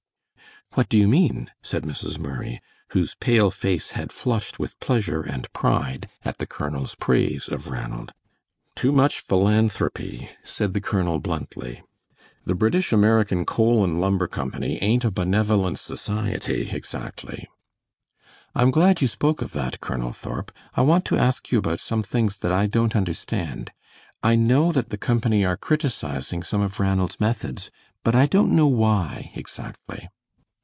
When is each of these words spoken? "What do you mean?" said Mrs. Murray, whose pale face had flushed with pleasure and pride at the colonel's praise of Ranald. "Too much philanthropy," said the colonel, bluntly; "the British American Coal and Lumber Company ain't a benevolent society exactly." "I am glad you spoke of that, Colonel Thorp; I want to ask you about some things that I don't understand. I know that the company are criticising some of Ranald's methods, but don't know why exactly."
"What 0.75 0.87
do 0.87 0.97
you 0.97 1.09
mean?" 1.09 1.51
said 1.61 1.83
Mrs. 1.83 2.17
Murray, 2.17 2.61
whose 2.91 3.15
pale 3.15 3.51
face 3.51 3.91
had 3.91 4.13
flushed 4.13 4.57
with 4.57 4.79
pleasure 4.79 5.21
and 5.21 5.51
pride 5.51 6.07
at 6.23 6.37
the 6.37 6.45
colonel's 6.47 6.95
praise 6.95 7.49
of 7.49 7.67
Ranald. 7.67 8.13
"Too 8.73 8.93
much 8.93 9.19
philanthropy," 9.19 10.29
said 10.45 10.71
the 10.71 10.79
colonel, 10.79 11.19
bluntly; 11.19 11.83
"the 12.45 12.55
British 12.55 12.93
American 12.93 13.43
Coal 13.45 13.83
and 13.83 13.99
Lumber 13.99 14.29
Company 14.29 14.81
ain't 14.81 15.03
a 15.03 15.11
benevolent 15.11 15.77
society 15.77 16.69
exactly." 16.71 17.49
"I 18.55 18.61
am 18.61 18.71
glad 18.71 19.01
you 19.01 19.09
spoke 19.09 19.41
of 19.41 19.51
that, 19.51 19.81
Colonel 19.81 20.13
Thorp; 20.13 20.53
I 20.73 20.83
want 20.83 21.03
to 21.07 21.17
ask 21.17 21.51
you 21.51 21.59
about 21.59 21.81
some 21.81 22.01
things 22.01 22.37
that 22.37 22.53
I 22.53 22.67
don't 22.67 22.95
understand. 22.95 23.71
I 24.23 24.35
know 24.37 24.71
that 24.71 24.87
the 24.87 24.97
company 24.97 25.43
are 25.43 25.57
criticising 25.57 26.43
some 26.43 26.61
of 26.61 26.79
Ranald's 26.79 27.19
methods, 27.19 27.71
but 28.05 28.13
don't 28.29 28.55
know 28.55 28.67
why 28.67 29.33
exactly." 29.35 30.07